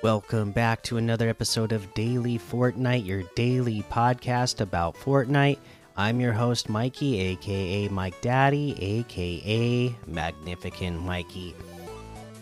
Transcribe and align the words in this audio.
Welcome 0.00 0.52
back 0.52 0.84
to 0.84 0.96
another 0.96 1.28
episode 1.28 1.72
of 1.72 1.92
Daily 1.92 2.38
Fortnite, 2.38 3.04
your 3.04 3.24
daily 3.34 3.82
podcast 3.90 4.60
about 4.60 4.94
Fortnite. 4.94 5.58
I'm 5.96 6.20
your 6.20 6.32
host, 6.32 6.68
Mikey, 6.68 7.18
aka 7.18 7.88
Mike 7.88 8.20
Daddy, 8.20 8.76
aka 8.80 9.92
Magnificent 10.06 11.00
Mikey. 11.00 11.52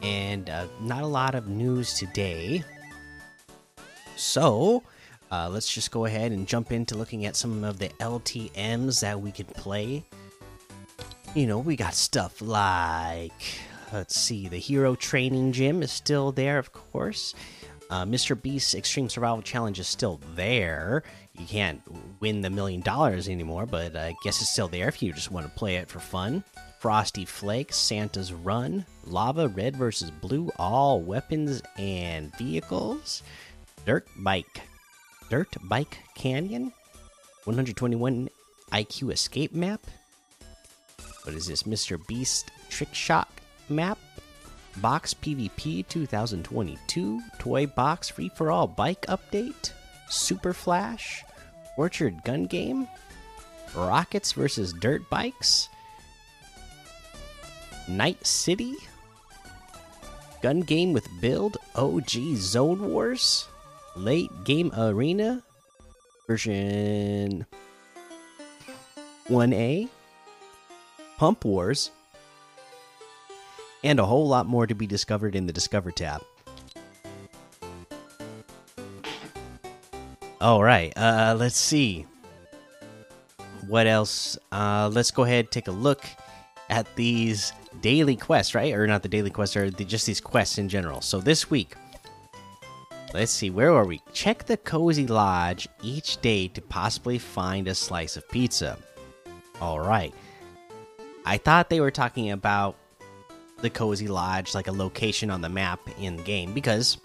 And 0.02 0.50
uh, 0.50 0.66
not 0.82 1.02
a 1.02 1.06
lot 1.06 1.34
of 1.34 1.48
news 1.48 1.94
today. 1.94 2.62
So, 4.16 4.82
uh, 5.32 5.48
let's 5.48 5.72
just 5.72 5.90
go 5.90 6.04
ahead 6.04 6.32
and 6.32 6.46
jump 6.46 6.72
into 6.72 6.94
looking 6.94 7.24
at 7.24 7.36
some 7.36 7.64
of 7.64 7.78
the 7.78 7.88
LTMs 8.00 9.00
that 9.00 9.18
we 9.18 9.32
could 9.32 9.48
play. 9.48 10.04
You 11.34 11.46
know, 11.46 11.58
we 11.60 11.74
got 11.74 11.94
stuff 11.94 12.42
like 12.42 13.32
let's 13.92 14.16
see, 14.18 14.48
the 14.48 14.58
Hero 14.58 14.94
Training 14.94 15.52
Gym 15.52 15.82
is 15.82 15.92
still 15.92 16.32
there, 16.32 16.58
of 16.58 16.72
course. 16.72 17.34
Uh, 17.88 18.04
Mr. 18.04 18.40
Beast's 18.40 18.74
Extreme 18.74 19.08
Survival 19.08 19.42
Challenge 19.42 19.78
is 19.78 19.86
still 19.86 20.20
there. 20.34 21.04
You 21.38 21.46
can't 21.46 21.80
win 22.20 22.40
the 22.40 22.50
million 22.50 22.80
dollars 22.80 23.28
anymore, 23.28 23.64
but 23.66 23.94
I 23.94 24.14
guess 24.24 24.40
it's 24.40 24.50
still 24.50 24.66
there 24.66 24.88
if 24.88 25.02
you 25.02 25.12
just 25.12 25.30
want 25.30 25.46
to 25.46 25.52
play 25.58 25.76
it 25.76 25.88
for 25.88 26.00
fun. 26.00 26.42
Frosty 26.80 27.24
Flakes, 27.24 27.76
Santa's 27.76 28.32
Run, 28.32 28.84
Lava 29.04 29.48
Red 29.48 29.76
versus 29.76 30.10
Blue, 30.10 30.50
all 30.58 31.00
weapons 31.00 31.62
and 31.78 32.36
vehicles. 32.36 33.22
Dirt 33.84 34.08
Bike, 34.16 34.62
Dirt 35.30 35.54
Bike 35.64 35.98
Canyon, 36.16 36.72
121 37.44 38.28
IQ 38.72 39.12
Escape 39.12 39.54
Map. 39.54 39.80
What 41.22 41.36
is 41.36 41.46
this? 41.46 41.62
Mr. 41.64 42.04
Beast 42.08 42.50
Trick 42.68 42.92
Shot 42.92 43.28
map, 43.68 43.98
Box 44.78 45.14
PvP 45.14 45.86
2022, 45.88 47.20
Toy 47.38 47.66
Box 47.66 48.08
Free 48.08 48.30
for 48.34 48.50
All 48.50 48.66
Bike 48.66 49.06
Update, 49.06 49.72
Super 50.08 50.52
Flash, 50.52 51.24
Orchard 51.76 52.22
Gun 52.24 52.44
Game, 52.44 52.86
Rockets 53.74 54.32
versus 54.32 54.72
Dirt 54.72 55.08
Bikes, 55.10 55.68
Night 57.88 58.26
City, 58.26 58.74
Gun 60.42 60.60
Game 60.60 60.92
with 60.92 61.08
Build, 61.20 61.56
OG 61.74 62.10
Zone 62.36 62.90
Wars, 62.90 63.48
Late 63.96 64.30
Game 64.44 64.72
Arena, 64.76 65.42
version 66.26 67.46
1A, 69.28 69.88
Pump 71.16 71.44
Wars, 71.44 71.90
and 73.86 74.00
a 74.00 74.04
whole 74.04 74.26
lot 74.26 74.46
more 74.46 74.66
to 74.66 74.74
be 74.74 74.86
discovered 74.86 75.36
in 75.36 75.46
the 75.46 75.52
Discover 75.52 75.92
tab. 75.92 76.22
All 80.40 80.62
right, 80.62 80.92
uh, 80.96 81.36
let's 81.38 81.58
see. 81.58 82.04
What 83.68 83.86
else? 83.86 84.36
Uh, 84.52 84.90
let's 84.92 85.10
go 85.10 85.24
ahead 85.24 85.50
take 85.50 85.68
a 85.68 85.72
look 85.72 86.04
at 86.68 86.94
these 86.96 87.52
daily 87.80 88.16
quests, 88.16 88.54
right? 88.54 88.74
Or 88.74 88.86
not 88.86 89.02
the 89.02 89.08
daily 89.08 89.30
quests, 89.30 89.56
or 89.56 89.70
the, 89.70 89.84
just 89.84 90.06
these 90.06 90.20
quests 90.20 90.58
in 90.58 90.68
general. 90.68 91.00
So 91.00 91.20
this 91.20 91.48
week, 91.48 91.74
let's 93.14 93.32
see, 93.32 93.50
where 93.50 93.72
are 93.72 93.86
we? 93.86 94.02
Check 94.12 94.44
the 94.44 94.56
Cozy 94.56 95.06
Lodge 95.06 95.68
each 95.82 96.20
day 96.20 96.48
to 96.48 96.60
possibly 96.60 97.18
find 97.18 97.68
a 97.68 97.74
slice 97.74 98.16
of 98.16 98.28
pizza. 98.28 98.78
All 99.60 99.80
right. 99.80 100.12
I 101.24 101.38
thought 101.38 101.70
they 101.70 101.80
were 101.80 101.90
talking 101.90 102.30
about 102.30 102.76
the 103.60 103.70
Cozy 103.70 104.08
Lodge, 104.08 104.54
like 104.54 104.68
a 104.68 104.72
location 104.72 105.30
on 105.30 105.40
the 105.40 105.48
map 105.48 105.80
in 105.98 106.16
game, 106.18 106.52
because 106.52 106.98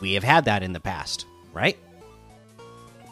we 0.00 0.14
have 0.14 0.24
had 0.24 0.44
that 0.46 0.62
in 0.62 0.72
the 0.72 0.80
past, 0.80 1.26
right? 1.52 1.78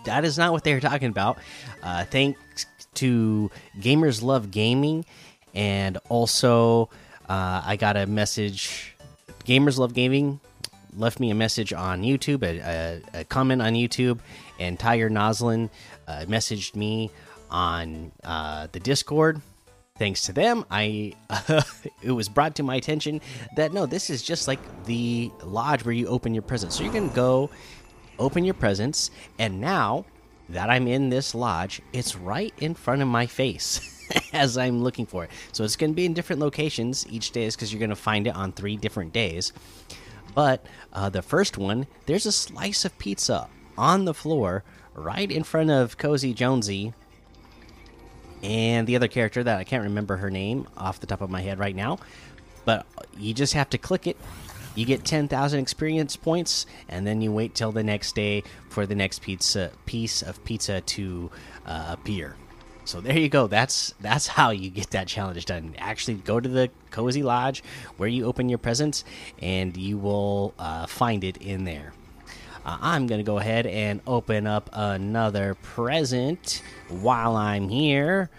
That 0.04 0.24
is 0.24 0.36
not 0.36 0.52
what 0.52 0.64
they 0.64 0.74
were 0.74 0.80
talking 0.80 1.08
about. 1.08 1.38
Uh, 1.82 2.04
thanks 2.04 2.66
to 2.94 3.50
Gamers 3.78 4.22
Love 4.22 4.50
Gaming, 4.50 5.04
and 5.54 5.98
also 6.08 6.90
uh, 7.28 7.62
I 7.64 7.76
got 7.76 7.96
a 7.96 8.06
message. 8.06 8.94
Gamers 9.44 9.78
Love 9.78 9.94
Gaming 9.94 10.40
left 10.96 11.20
me 11.20 11.30
a 11.30 11.34
message 11.34 11.72
on 11.72 12.02
YouTube, 12.02 12.42
a, 12.42 12.58
a, 13.14 13.20
a 13.20 13.24
comment 13.24 13.62
on 13.62 13.74
YouTube, 13.74 14.18
and 14.58 14.78
Tiger 14.78 15.08
Noslin 15.08 15.70
uh, 16.06 16.24
messaged 16.28 16.76
me 16.76 17.10
on 17.50 18.12
uh, 18.24 18.66
the 18.72 18.80
Discord 18.80 19.40
thanks 20.02 20.22
to 20.22 20.32
them, 20.32 20.64
I 20.68 21.12
uh, 21.30 21.62
it 22.02 22.10
was 22.10 22.28
brought 22.28 22.56
to 22.56 22.64
my 22.64 22.74
attention 22.74 23.20
that 23.54 23.72
no, 23.72 23.86
this 23.86 24.10
is 24.10 24.20
just 24.20 24.48
like 24.48 24.58
the 24.84 25.30
lodge 25.44 25.84
where 25.84 25.94
you 25.94 26.08
open 26.08 26.34
your 26.34 26.42
presents. 26.42 26.76
So 26.76 26.82
you 26.82 26.90
can 26.90 27.08
go 27.10 27.50
open 28.18 28.42
your 28.44 28.54
presents, 28.54 29.12
and 29.38 29.60
now 29.60 30.04
that 30.48 30.70
I'm 30.70 30.88
in 30.88 31.08
this 31.08 31.36
lodge, 31.36 31.80
it's 31.92 32.16
right 32.16 32.52
in 32.58 32.74
front 32.74 33.00
of 33.00 33.06
my 33.06 33.26
face. 33.26 33.88
as 34.32 34.58
I'm 34.58 34.82
looking 34.82 35.06
for 35.06 35.24
it. 35.24 35.30
So 35.52 35.62
it's 35.64 35.76
going 35.76 35.92
to 35.92 35.96
be 35.96 36.04
in 36.04 36.12
different 36.12 36.42
locations 36.42 37.06
each 37.08 37.30
day, 37.30 37.44
is 37.44 37.54
because 37.54 37.72
you're 37.72 37.78
going 37.78 37.90
to 37.90 37.96
find 37.96 38.26
it 38.26 38.34
on 38.34 38.52
three 38.52 38.76
different 38.76 39.12
days. 39.12 39.52
But 40.34 40.66
uh, 40.92 41.08
the 41.10 41.22
first 41.22 41.56
one, 41.56 41.86
there's 42.06 42.26
a 42.26 42.32
slice 42.32 42.84
of 42.84 42.98
pizza 42.98 43.48
on 43.78 44.04
the 44.04 44.12
floor 44.12 44.64
right 44.94 45.30
in 45.30 45.44
front 45.44 45.70
of 45.70 45.96
Cozy 45.96 46.34
Jonesy 46.34 46.92
and 48.42 48.86
the 48.86 48.96
other 48.96 49.08
character 49.08 49.42
that 49.42 49.58
I 49.58 49.64
can't 49.64 49.84
remember 49.84 50.16
her 50.16 50.30
name 50.30 50.66
off 50.76 51.00
the 51.00 51.06
top 51.06 51.20
of 51.20 51.30
my 51.30 51.40
head 51.40 51.58
right 51.58 51.74
now. 51.74 51.98
But 52.64 52.86
you 53.16 53.34
just 53.34 53.54
have 53.54 53.70
to 53.70 53.78
click 53.78 54.06
it. 54.06 54.16
You 54.74 54.86
get 54.86 55.04
10,000 55.04 55.60
experience 55.60 56.16
points, 56.16 56.64
and 56.88 57.06
then 57.06 57.20
you 57.20 57.30
wait 57.30 57.54
till 57.54 57.72
the 57.72 57.82
next 57.82 58.14
day 58.14 58.42
for 58.70 58.86
the 58.86 58.94
next 58.94 59.20
pizza 59.20 59.70
piece 59.84 60.22
of 60.22 60.42
pizza 60.44 60.80
to 60.80 61.30
uh, 61.66 61.88
appear. 61.90 62.36
So 62.84 63.00
there 63.00 63.18
you 63.18 63.28
go. 63.28 63.46
That's 63.46 63.94
that's 64.00 64.26
how 64.26 64.50
you 64.50 64.70
get 64.70 64.90
that 64.90 65.06
challenge 65.06 65.44
done. 65.44 65.74
Actually, 65.78 66.14
go 66.14 66.40
to 66.40 66.48
the 66.48 66.70
cozy 66.90 67.22
lodge 67.22 67.62
where 67.96 68.08
you 68.08 68.24
open 68.24 68.48
your 68.48 68.58
presents, 68.58 69.04
and 69.40 69.76
you 69.76 69.98
will 69.98 70.54
uh, 70.58 70.86
find 70.86 71.22
it 71.22 71.36
in 71.36 71.64
there. 71.64 71.92
Uh, 72.64 72.78
I'm 72.80 73.06
gonna 73.06 73.22
go 73.24 73.38
ahead 73.38 73.66
and 73.66 74.00
open 74.06 74.46
up 74.46 74.70
another 74.72 75.54
present 75.62 76.62
while 76.88 77.34
I'm 77.34 77.68
here. 77.68 78.30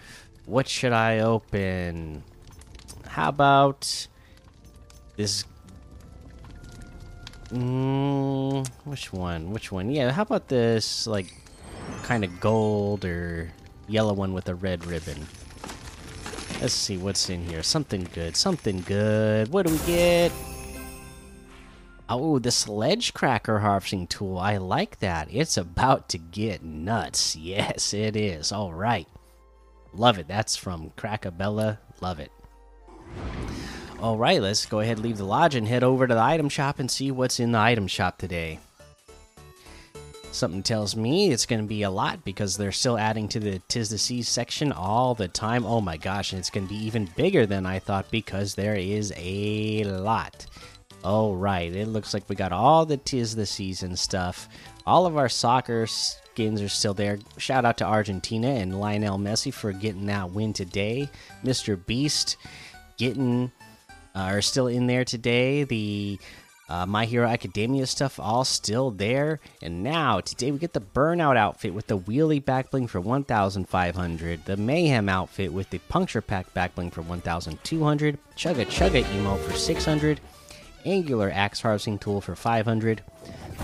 What 0.46 0.68
should 0.68 0.92
I 0.92 1.20
open? 1.20 2.22
How 3.06 3.28
about 3.28 4.08
this? 5.16 5.44
Mm, 7.50 8.66
which 8.84 9.12
one? 9.12 9.52
Which 9.52 9.70
one? 9.70 9.90
Yeah, 9.90 10.10
how 10.10 10.22
about 10.22 10.48
this, 10.48 11.06
like, 11.06 11.32
kind 12.02 12.24
of 12.24 12.40
gold 12.40 13.04
or 13.04 13.52
yellow 13.88 14.14
one 14.14 14.32
with 14.32 14.48
a 14.48 14.54
red 14.54 14.86
ribbon? 14.86 15.26
Let's 16.60 16.72
see 16.72 16.96
what's 16.96 17.28
in 17.28 17.46
here. 17.46 17.62
Something 17.62 18.08
good. 18.14 18.36
Something 18.36 18.80
good. 18.86 19.48
What 19.48 19.66
do 19.66 19.72
we 19.72 19.78
get? 19.86 20.32
Oh, 22.08 22.38
the 22.38 22.50
sledge 22.50 23.14
cracker 23.14 23.60
harvesting 23.60 24.06
tool. 24.06 24.38
I 24.38 24.58
like 24.58 24.98
that. 24.98 25.28
It's 25.30 25.56
about 25.56 26.08
to 26.10 26.18
get 26.18 26.62
nuts. 26.62 27.34
Yes, 27.34 27.94
it 27.94 28.14
is. 28.14 28.52
All 28.52 28.74
right. 28.74 29.08
Love 29.94 30.18
it. 30.18 30.28
That's 30.28 30.56
from 30.56 30.90
Crackabella. 30.98 31.78
Love 32.00 32.20
it. 32.20 32.30
All 34.00 34.18
right, 34.18 34.42
let's 34.42 34.66
go 34.66 34.80
ahead 34.80 34.98
and 34.98 35.06
leave 35.06 35.16
the 35.16 35.24
lodge 35.24 35.54
and 35.54 35.66
head 35.66 35.82
over 35.82 36.06
to 36.06 36.14
the 36.14 36.20
item 36.20 36.50
shop 36.50 36.78
and 36.78 36.90
see 36.90 37.10
what's 37.10 37.40
in 37.40 37.52
the 37.52 37.58
item 37.58 37.86
shop 37.86 38.18
today. 38.18 38.58
Something 40.30 40.64
tells 40.64 40.96
me 40.96 41.30
it's 41.30 41.46
going 41.46 41.62
to 41.62 41.66
be 41.66 41.84
a 41.84 41.90
lot 41.90 42.24
because 42.24 42.56
they're 42.56 42.72
still 42.72 42.98
adding 42.98 43.28
to 43.28 43.40
the 43.40 43.60
Tis 43.68 43.90
the 43.90 43.98
Seas 43.98 44.28
section 44.28 44.72
all 44.72 45.14
the 45.14 45.28
time. 45.28 45.64
Oh 45.64 45.80
my 45.80 45.96
gosh, 45.96 46.32
and 46.32 46.40
it's 46.40 46.50
going 46.50 46.66
to 46.66 46.74
be 46.74 46.84
even 46.84 47.08
bigger 47.16 47.46
than 47.46 47.64
I 47.64 47.78
thought 47.78 48.10
because 48.10 48.56
there 48.56 48.74
is 48.74 49.12
a 49.16 49.84
lot. 49.84 50.46
All 51.04 51.36
right, 51.36 51.70
it 51.70 51.88
looks 51.88 52.14
like 52.14 52.30
we 52.30 52.34
got 52.34 52.52
all 52.52 52.86
the 52.86 52.96
tis 52.96 53.36
the 53.36 53.44
season 53.44 53.94
stuff. 53.94 54.48
All 54.86 55.04
of 55.04 55.18
our 55.18 55.28
soccer 55.28 55.86
skins 55.86 56.62
are 56.62 56.68
still 56.70 56.94
there. 56.94 57.18
Shout 57.36 57.66
out 57.66 57.76
to 57.78 57.84
Argentina 57.84 58.48
and 58.48 58.80
Lionel 58.80 59.18
Messi 59.18 59.52
for 59.52 59.70
getting 59.72 60.06
that 60.06 60.30
win 60.30 60.54
today. 60.54 61.10
Mr. 61.44 61.78
Beast 61.84 62.38
getting 62.96 63.52
uh, 64.14 64.20
are 64.20 64.40
still 64.40 64.66
in 64.66 64.86
there 64.86 65.04
today. 65.04 65.64
The 65.64 66.18
uh, 66.70 66.86
My 66.86 67.04
Hero 67.04 67.28
Academia 67.28 67.86
stuff 67.86 68.18
all 68.18 68.46
still 68.46 68.90
there. 68.90 69.40
And 69.60 69.82
now 69.82 70.20
today 70.20 70.52
we 70.52 70.58
get 70.58 70.72
the 70.72 70.80
Burnout 70.80 71.36
outfit 71.36 71.74
with 71.74 71.86
the 71.86 71.98
Wheelie 71.98 72.42
back 72.42 72.70
bling 72.70 72.86
for 72.86 73.02
1,500. 73.02 74.44
The 74.46 74.56
Mayhem 74.56 75.10
outfit 75.10 75.52
with 75.52 75.68
the 75.68 75.80
Puncture 75.80 76.22
Pack 76.22 76.54
back 76.54 76.74
bling 76.74 76.90
for 76.90 77.02
1,200. 77.02 78.18
Chugga 78.36 78.64
Chugga 78.64 79.14
emo 79.14 79.36
for 79.36 79.52
600 79.52 80.18
angular 80.84 81.30
axe 81.32 81.60
harvesting 81.60 81.98
tool 81.98 82.20
for 82.20 82.34
500, 82.34 83.02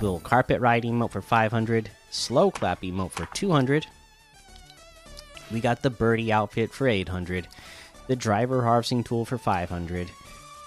little 0.00 0.20
carpet 0.20 0.60
ride 0.60 0.84
emote 0.84 1.10
for 1.10 1.22
500, 1.22 1.90
slow 2.10 2.50
clap 2.50 2.82
emote 2.82 3.12
for 3.12 3.26
200. 3.34 3.86
We 5.52 5.60
got 5.60 5.82
the 5.82 5.90
birdie 5.90 6.32
outfit 6.32 6.72
for 6.72 6.86
800, 6.88 7.48
the 8.06 8.16
driver 8.16 8.62
harvesting 8.62 9.04
tool 9.04 9.24
for 9.24 9.38
500. 9.38 10.08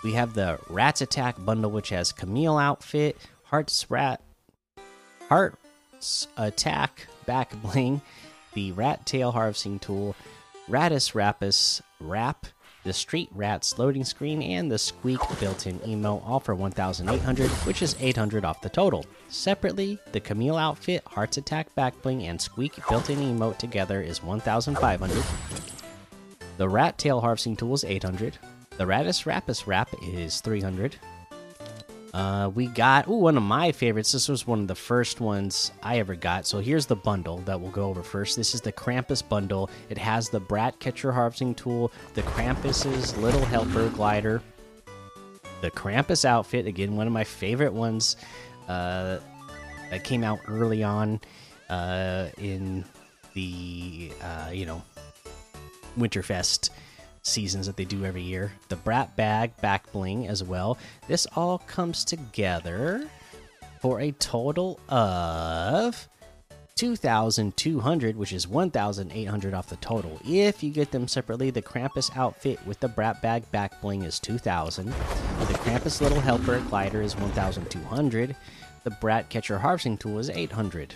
We 0.03 0.13
have 0.13 0.33
the 0.33 0.59
rats 0.69 1.01
attack 1.01 1.35
bundle, 1.43 1.71
which 1.71 1.89
has 1.89 2.11
Camille 2.11 2.57
outfit, 2.57 3.17
Heart's 3.43 3.89
Rat, 3.89 4.21
Heart's 5.29 6.27
Attack 6.35 7.07
Back 7.25 7.53
Bling, 7.61 8.01
the 8.53 8.73
Rat 8.73 9.05
Tail 9.05 9.31
Harvesting 9.31 9.79
Tool, 9.79 10.15
Ratus 10.67 11.13
Rapus 11.13 11.81
Wrap, 12.01 12.47
the 12.83 12.93
Street 12.93 13.29
Rats 13.33 13.77
loading 13.79 14.03
screen, 14.03 14.41
and 14.41 14.71
the 14.71 14.77
Squeak 14.77 15.19
built 15.39 15.67
in 15.67 15.79
emote, 15.79 16.27
all 16.27 16.39
for 16.39 16.55
1,800, 16.55 17.49
which 17.65 17.81
is 17.81 17.95
800 17.99 18.43
off 18.43 18.61
the 18.61 18.69
total. 18.69 19.05
Separately, 19.29 19.99
the 20.11 20.19
Camille 20.19 20.57
outfit, 20.57 21.03
Heart's 21.07 21.37
Attack 21.37 21.73
Backbling, 21.75 22.23
and 22.23 22.41
Squeak 22.41 22.79
built 22.89 23.09
in 23.09 23.19
emote 23.19 23.57
together 23.57 24.01
is 24.01 24.21
1,500. 24.21 25.23
The 26.57 26.69
Rat 26.69 26.97
Tail 26.97 27.21
Harvesting 27.21 27.55
Tool 27.55 27.73
is 27.73 27.83
800. 27.83 28.37
The 28.77 28.85
Ratus 28.85 29.25
Rapus 29.25 29.65
Wrap 29.65 29.89
is 30.03 30.41
300. 30.41 30.97
Uh, 32.13 32.51
we 32.53 32.67
got 32.67 33.07
ooh, 33.07 33.13
one 33.13 33.37
of 33.37 33.43
my 33.43 33.71
favorites. 33.71 34.11
This 34.11 34.29
was 34.29 34.45
one 34.45 34.59
of 34.59 34.67
the 34.67 34.75
first 34.75 35.19
ones 35.19 35.71
I 35.81 35.97
ever 35.97 36.13
got. 36.15 36.45
So 36.45 36.59
here's 36.59 36.85
the 36.85 36.95
bundle 36.95 37.37
that 37.39 37.59
we'll 37.59 37.71
go 37.71 37.89
over 37.89 38.03
first. 38.03 38.37
This 38.37 38.53
is 38.53 38.61
the 38.61 38.71
Krampus 38.71 39.27
bundle. 39.27 39.69
It 39.89 39.97
has 39.97 40.29
the 40.29 40.39
Brat 40.39 40.79
Catcher 40.79 41.11
harvesting 41.11 41.55
tool, 41.55 41.91
the 42.13 42.21
Krampus's 42.21 43.17
little 43.17 43.43
helper 43.45 43.89
glider, 43.89 44.41
the 45.61 45.71
Krampus 45.71 46.23
outfit. 46.23 46.67
Again, 46.67 46.95
one 46.95 47.07
of 47.07 47.13
my 47.13 47.23
favorite 47.23 47.73
ones. 47.73 48.15
Uh, 48.67 49.17
that 49.93 50.03
came 50.03 50.23
out 50.23 50.39
early 50.47 50.81
on 50.81 51.21
uh, 51.69 52.29
in 52.39 52.83
the 53.35 54.11
uh, 54.21 54.49
you 54.51 54.65
know 54.65 54.81
Winterfest 55.97 56.71
seasons 57.23 57.65
that 57.65 57.77
they 57.77 57.85
do 57.85 58.05
every 58.05 58.21
year. 58.21 58.53
The 58.69 58.75
Brat 58.75 59.15
Bag 59.15 59.55
back 59.61 59.91
bling 59.91 60.27
as 60.27 60.43
well. 60.43 60.77
This 61.07 61.25
all 61.35 61.57
comes 61.59 62.05
together 62.05 63.07
for 63.81 64.01
a 64.01 64.11
total 64.13 64.79
of 64.89 66.07
2,200, 66.75 68.15
which 68.17 68.33
is 68.33 68.47
1,800 68.47 69.53
off 69.53 69.67
the 69.67 69.75
total. 69.77 70.19
If 70.25 70.63
you 70.63 70.71
get 70.71 70.91
them 70.91 71.07
separately, 71.07 71.49
the 71.49 71.61
Krampus 71.61 72.15
outfit 72.17 72.65
with 72.65 72.79
the 72.79 72.87
Brat 72.87 73.21
Bag 73.21 73.49
back 73.51 73.79
bling 73.81 74.03
is 74.03 74.19
2,000. 74.19 74.87
The 74.87 74.93
Krampus 75.59 76.01
Little 76.01 76.19
Helper 76.19 76.59
glider 76.61 77.01
is 77.01 77.15
1,200. 77.15 78.35
The 78.83 78.89
Brat 78.89 79.29
Catcher 79.29 79.59
harvesting 79.59 79.97
tool 79.97 80.19
is 80.19 80.29
800. 80.29 80.95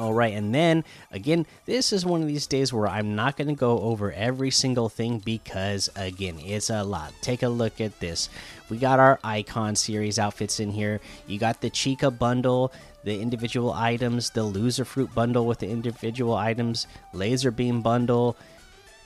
All 0.00 0.14
right, 0.14 0.32
and 0.32 0.54
then 0.54 0.84
again, 1.12 1.44
this 1.66 1.92
is 1.92 2.06
one 2.06 2.22
of 2.22 2.26
these 2.26 2.46
days 2.46 2.72
where 2.72 2.88
I'm 2.88 3.14
not 3.14 3.36
going 3.36 3.48
to 3.48 3.54
go 3.54 3.80
over 3.80 4.10
every 4.10 4.50
single 4.50 4.88
thing 4.88 5.18
because, 5.18 5.90
again, 5.94 6.38
it's 6.42 6.70
a 6.70 6.82
lot. 6.82 7.12
Take 7.20 7.42
a 7.42 7.50
look 7.50 7.82
at 7.82 8.00
this. 8.00 8.30
We 8.70 8.78
got 8.78 8.98
our 8.98 9.20
Icon 9.22 9.76
series 9.76 10.18
outfits 10.18 10.58
in 10.58 10.70
here. 10.70 11.00
You 11.26 11.38
got 11.38 11.60
the 11.60 11.68
Chica 11.68 12.10
bundle, 12.10 12.72
the 13.04 13.20
individual 13.20 13.74
items, 13.74 14.30
the 14.30 14.40
Loserfruit 14.40 15.12
bundle 15.12 15.44
with 15.44 15.58
the 15.58 15.68
individual 15.68 16.34
items, 16.34 16.86
Lazarbeam 17.12 17.82
bundle, 17.82 18.38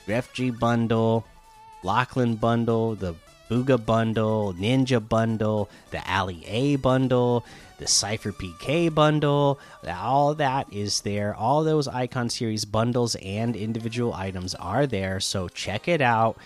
FG 0.06 0.61
bundle, 0.61 1.25
Lachlan 1.82 2.37
bundle, 2.37 2.94
the 2.94 3.17
Bugha 3.50 3.85
bundle, 3.85 4.55
Ninja 4.55 5.06
bundle, 5.06 5.69
the 5.91 6.02
Ali 6.11 6.44
A 6.46 6.76
bundle, 6.76 7.44
the 7.79 7.85
SypherPK 7.85 8.94
bundle. 8.94 9.58
All 9.87 10.35
that 10.35 10.73
is 10.73 11.02
there. 11.02 11.35
All 11.35 11.64
those 11.64 11.87
Icon 11.87 12.31
Series 12.31 12.64
bundles 12.64 13.17
and 13.17 13.55
individual 13.55 14.14
items 14.14 14.55
are 14.55 14.87
there. 14.87 15.20
So 15.20 15.49
check 15.49 15.88
it 15.88 16.00
out. 16.00 16.38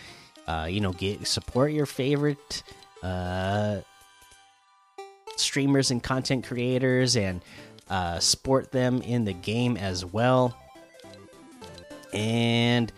Uh, 0.47 0.67
you 0.69 0.81
know, 0.81 0.93
get 0.93 1.27
support 1.27 1.73
your 1.73 1.87
favorite 1.87 2.63
uh, 3.03 3.81
streamers 5.37 5.91
and 5.91 6.03
content 6.03 6.47
creators, 6.47 7.17
and 7.17 7.43
uh, 7.89 8.19
support 8.19 8.73
them 8.73 9.03
in 9.03 9.25
the 9.25 9.33
game 9.33 9.77
as 9.77 10.05
well. 10.05 10.57
And 12.13 12.91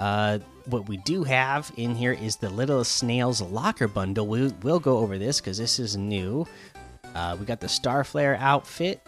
uh, 0.00 0.38
what 0.66 0.88
we 0.88 0.96
do 0.98 1.24
have 1.24 1.72
in 1.76 1.94
here 1.94 2.12
is 2.12 2.36
the 2.36 2.50
Little 2.50 2.84
Snails 2.84 3.40
Locker 3.40 3.88
Bundle. 3.88 4.26
We, 4.26 4.48
will 4.62 4.80
go 4.80 4.98
over 4.98 5.18
this 5.18 5.40
because 5.40 5.58
this 5.58 5.78
is 5.78 5.96
new. 5.96 6.46
Uh, 7.14 7.36
we 7.38 7.46
got 7.46 7.60
the 7.60 7.66
Starflare 7.66 8.38
outfit, 8.38 9.00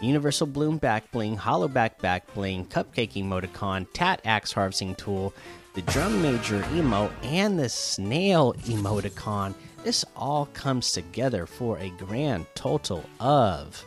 Universal 0.00 0.48
Bloom 0.48 0.78
back 0.78 1.10
bling, 1.10 1.36
Hollow 1.36 1.68
back 1.68 1.98
back 2.00 2.32
bling, 2.34 2.66
Cupcake 2.66 3.14
emoticon, 3.14 3.86
Tat 3.92 4.20
Axe 4.24 4.52
harvesting 4.52 4.94
tool, 4.94 5.34
the 5.74 5.82
Drum 5.82 6.22
Major 6.22 6.64
emo, 6.72 7.10
and 7.22 7.58
the 7.58 7.68
Snail 7.68 8.52
emoticon. 8.64 9.54
This 9.82 10.04
all 10.14 10.46
comes 10.46 10.92
together 10.92 11.46
for 11.46 11.78
a 11.78 11.90
grand 11.90 12.46
total 12.54 13.04
of 13.18 13.84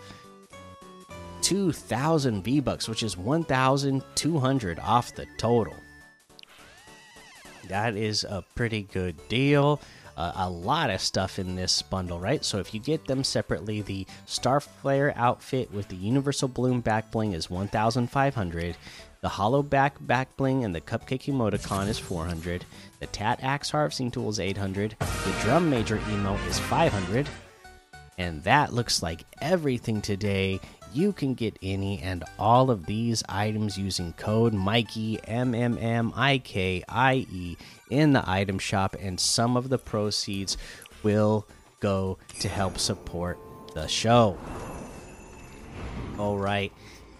2,000 1.41 2.43
V 2.43 2.59
Bucks, 2.59 2.87
which 2.87 3.03
is 3.03 3.17
1,200 3.17 4.79
off 4.79 5.13
the 5.15 5.27
total. 5.37 5.75
That 7.69 7.95
is 7.95 8.23
a 8.23 8.43
pretty 8.55 8.83
good 8.83 9.27
deal. 9.27 9.81
Uh, 10.15 10.31
a 10.35 10.49
lot 10.49 10.91
of 10.91 11.01
stuff 11.01 11.39
in 11.39 11.55
this 11.55 11.81
bundle, 11.81 12.19
right? 12.19 12.45
So 12.45 12.59
if 12.59 12.73
you 12.73 12.79
get 12.79 13.07
them 13.07 13.23
separately, 13.23 13.81
the 13.81 14.05
Starflare 14.27 15.13
outfit 15.15 15.71
with 15.71 15.87
the 15.87 15.95
Universal 15.95 16.49
Bloom 16.49 16.81
back 16.81 17.09
bling 17.09 17.33
is 17.33 17.49
1,500. 17.49 18.77
The 19.21 19.29
Hollow 19.29 19.63
Back 19.63 19.95
back 20.05 20.35
bling 20.35 20.65
and 20.65 20.75
the 20.75 20.81
Cupcake 20.81 21.33
emoticon 21.33 21.87
is 21.87 21.97
400. 21.97 22.65
The 22.99 23.07
Tat 23.07 23.39
Axe 23.41 23.71
harvesting 23.71 24.11
tool 24.11 24.29
is 24.29 24.39
800. 24.39 24.97
The 24.99 25.35
Drum 25.41 25.69
Major 25.69 25.99
emo 26.11 26.35
is 26.49 26.59
500. 26.59 27.27
And 28.17 28.43
that 28.43 28.73
looks 28.73 29.01
like 29.01 29.23
everything 29.41 30.01
today 30.01 30.59
you 30.93 31.13
can 31.13 31.33
get 31.33 31.57
any 31.61 31.99
and 32.01 32.23
all 32.37 32.69
of 32.69 32.85
these 32.85 33.23
items 33.27 33.77
using 33.77 34.13
code 34.13 34.53
Mikey 34.53 35.19
M 35.25 35.53
M 35.53 35.77
M 35.77 36.13
I 36.15 36.37
K 36.37 36.83
I 36.87 37.25
E 37.31 37.57
in 37.89 38.13
the 38.13 38.23
item 38.29 38.59
shop, 38.59 38.95
and 38.99 39.19
some 39.19 39.57
of 39.57 39.69
the 39.69 39.77
proceeds 39.77 40.57
will 41.03 41.47
go 41.79 42.17
to 42.39 42.47
help 42.47 42.77
support 42.77 43.37
the 43.73 43.87
show. 43.87 44.37
All 46.17 46.37
right. 46.37 46.71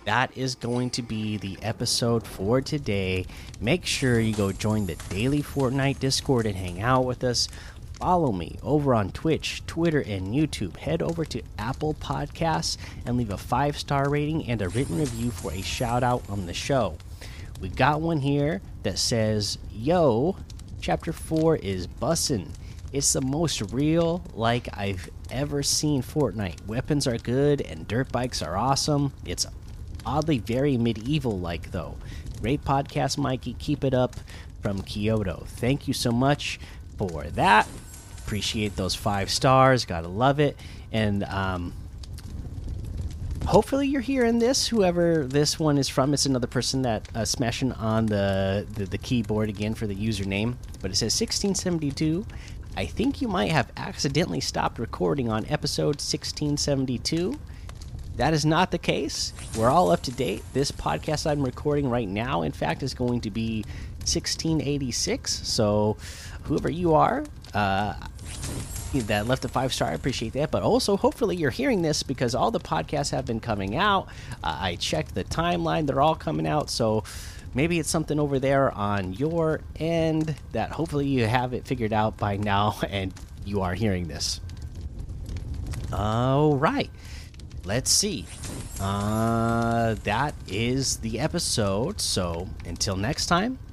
That 0.06 0.38
is 0.38 0.56
going 0.56 0.90
to 0.92 1.02
be 1.02 1.38
the 1.38 1.58
episode 1.62 2.28
for 2.28 2.60
today. 2.60 3.26
Make 3.62 3.86
sure 3.86 4.20
you 4.20 4.36
go 4.36 4.52
join 4.52 4.86
the 4.86 4.96
daily 5.10 5.42
Fortnite 5.42 6.00
Discord 6.00 6.46
and 6.46 6.56
hang 6.56 6.82
out 6.82 7.06
with 7.06 7.24
us 7.24 7.48
follow 7.96 8.32
me 8.32 8.58
over 8.62 8.94
on 8.94 9.12
Twitch, 9.12 9.66
Twitter, 9.66 10.02
and 10.02 10.34
YouTube. 10.34 10.78
Head 10.78 11.02
over 11.02 11.26
to 11.26 11.42
Apple 11.58 11.94
Podcasts 11.96 12.78
and 13.06 13.18
leave 13.18 13.32
a 13.32 13.38
five 13.38 13.78
star 13.78 14.10
rating 14.10 14.50
and 14.50 14.62
a 14.62 14.70
written 14.70 14.98
review 14.98 15.32
for 15.32 15.52
a 15.52 15.62
shout 15.62 16.04
out 16.04 16.24
on 16.30 16.46
the 16.46 16.54
show. 16.54 16.98
We 17.62 17.70
got 17.70 18.02
one 18.02 18.20
here 18.20 18.62
that 18.84 19.00
says, 19.00 19.58
Yo, 19.72 20.36
chapter 20.82 21.14
4 21.14 21.58
is 21.58 21.88
bussin'. 21.88 22.50
It's 22.92 23.14
the 23.14 23.22
most 23.22 23.74
real 23.74 24.24
like 24.34 24.68
I've 24.74 25.10
ever 25.32 25.64
seen 25.64 26.04
Fortnite. 26.04 26.68
Weapons 26.68 27.08
are 27.08 27.18
good 27.18 27.62
and 27.62 27.88
dirt 27.88 28.12
bikes 28.12 28.42
are 28.42 28.56
awesome. 28.56 29.14
It's 29.26 29.48
oddly 30.06 30.40
very 30.40 30.78
medieval 30.78 31.40
like 31.40 31.72
though. 31.72 31.98
Great 32.42 32.64
podcast, 32.64 33.18
Mikey. 33.18 33.54
Keep 33.58 33.84
it 33.84 33.94
up 33.94 34.18
from 34.62 34.82
Kyoto. 34.82 35.46
Thank 35.48 35.88
you 35.88 35.94
so 35.94 36.12
much 36.12 36.60
for 36.98 37.24
that 37.32 37.68
appreciate 38.34 38.76
those 38.76 38.96
five 38.96 39.30
stars. 39.30 39.86
Gotta 39.86 40.08
love 40.08 40.40
it. 40.40 40.58
And 40.92 41.24
um, 41.26 41.74
hopefully 43.46 43.88
you're 43.88 44.02
hearing 44.02 44.40
this. 44.40 44.68
Whoever 44.68 45.26
this 45.26 45.60
one 45.60 45.78
is 45.78 45.90
from, 45.90 46.14
it's 46.14 46.26
another 46.26 46.48
person 46.48 46.82
that 46.84 47.08
uh, 47.14 47.26
smashing 47.26 47.74
on 47.74 48.08
the, 48.08 48.66
the 48.74 48.86
the 48.86 48.98
keyboard 48.98 49.50
again 49.50 49.76
for 49.76 49.88
the 49.88 49.96
username. 49.96 50.56
But 50.82 50.92
it 50.92 50.96
says 50.96 51.20
1672. 51.20 52.26
I 52.76 52.88
think 52.88 53.22
you 53.22 53.28
might 53.28 53.52
have 53.52 53.72
accidentally 53.78 54.40
stopped 54.40 54.80
recording 54.80 55.30
on 55.30 55.46
episode 55.46 56.02
1672. 56.02 57.40
That 58.16 58.34
is 58.34 58.46
not 58.46 58.72
the 58.72 58.78
case. 58.78 59.34
We're 59.58 59.70
all 59.70 59.92
up 59.92 60.02
to 60.04 60.12
date. 60.12 60.44
This 60.54 60.72
podcast 60.72 61.30
I'm 61.30 61.44
recording 61.44 61.90
right 61.90 62.08
now, 62.08 62.44
in 62.44 62.52
fact, 62.52 62.82
is 62.82 62.94
going 62.94 63.22
to 63.22 63.32
be 63.32 63.64
1686. 64.04 65.48
So, 65.48 65.98
whoever 66.44 66.70
you 66.70 66.94
are, 66.94 67.24
uh, 67.54 67.96
that 69.02 69.28
left 69.28 69.44
a 69.44 69.48
five 69.48 69.74
star. 69.74 69.90
I 69.90 69.94
appreciate 69.94 70.34
that. 70.34 70.52
But 70.52 70.64
also, 70.64 70.98
hopefully, 70.98 71.36
you're 71.36 71.52
hearing 71.52 71.82
this 71.82 72.04
because 72.04 72.36
all 72.36 72.52
the 72.52 72.60
podcasts 72.60 73.12
have 73.12 73.26
been 73.26 73.40
coming 73.40 73.76
out. 73.76 74.08
Uh, 74.44 74.58
I 74.60 74.76
checked 74.76 75.16
the 75.16 75.24
timeline; 75.24 75.88
they're 75.88 76.02
all 76.02 76.16
coming 76.16 76.48
out. 76.48 76.70
So 76.70 77.04
maybe 77.54 77.80
it's 77.80 77.90
something 77.90 78.20
over 78.20 78.40
there 78.40 78.72
on 78.72 79.14
your 79.14 79.62
end 79.76 80.36
that 80.52 80.72
hopefully 80.72 81.08
you 81.08 81.26
have 81.26 81.54
it 81.54 81.66
figured 81.66 81.94
out 81.94 82.18
by 82.18 82.38
now, 82.38 82.76
and 82.90 83.14
you 83.46 83.62
are 83.62 83.74
hearing 83.74 84.08
this. 84.08 84.40
All 85.92 86.56
right. 86.56 86.90
Let's 87.66 87.92
see. 87.92 88.26
Uh, 88.82 89.96
that 90.04 90.36
is 90.48 90.98
the 90.98 91.20
episode. 91.20 92.02
So 92.02 92.50
until 92.66 92.98
next 92.98 93.28
time, 93.28 93.58